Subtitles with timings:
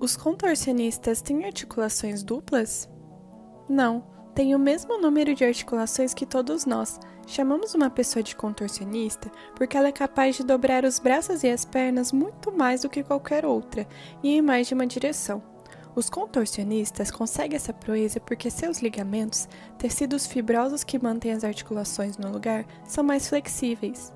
[0.00, 2.88] Os contorcionistas têm articulações duplas?
[3.68, 4.04] Não,
[4.34, 6.98] têm o mesmo número de articulações que todos nós.
[7.26, 11.64] Chamamos uma pessoa de contorcionista porque ela é capaz de dobrar os braços e as
[11.64, 13.86] pernas muito mais do que qualquer outra
[14.22, 15.42] e em mais de uma direção.
[15.96, 19.48] Os contorcionistas conseguem essa proeza porque seus ligamentos,
[19.78, 24.12] tecidos fibrosos que mantêm as articulações no lugar, são mais flexíveis.